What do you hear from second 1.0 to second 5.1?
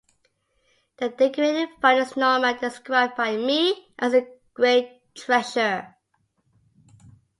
decorated font is Norman, described by Mee as "a great